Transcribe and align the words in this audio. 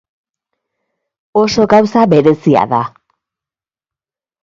Oso 1.43 1.67
gauza 1.75 2.07
berezia 2.17 2.67
da. 2.75 2.83